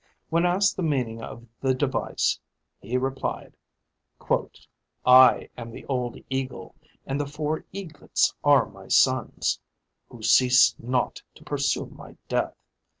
When 0.31 0.47
asked 0.47 0.77
the 0.77 0.81
meaning 0.81 1.21
of 1.21 1.45
the 1.59 1.75
device, 1.75 2.39
he 2.79 2.97
replied, 2.97 3.55
"I 5.05 5.47
am 5.55 5.69
the 5.69 5.85
old 5.85 6.17
eagle, 6.27 6.73
and 7.05 7.21
the 7.21 7.27
four 7.27 7.65
eaglets 7.71 8.33
are 8.43 8.65
my 8.67 8.87
sons, 8.87 9.59
Who 10.09 10.23
cease 10.23 10.73
not 10.79 11.21
to 11.35 11.43
pursue 11.43 11.85
my 11.85 12.17
death. 12.27 12.55